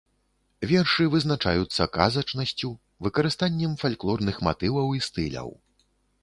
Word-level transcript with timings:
Вершы 0.69 1.03
вызначаюцца 1.15 1.87
казачнасцю, 1.97 2.71
выкарыстаннем 3.09 3.77
фальклорных 3.83 4.35
матываў 4.49 4.87
і 5.03 5.05
стыляў. 5.11 5.49